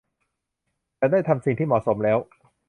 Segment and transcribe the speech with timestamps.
[0.99, 2.17] ฉันได้ทำสิ่งที่เหมาะสมแล้ว